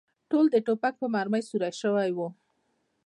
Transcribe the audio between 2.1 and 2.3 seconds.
و.